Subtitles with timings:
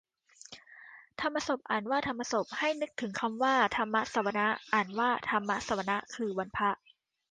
[1.21, 6.69] ธรรมสพน์ อ่านว่าทำมะสบ ให้นึกถึงคำว่า ธรรมสวนะ อ่านว่าทำมะสะวะนะ คือวันพระ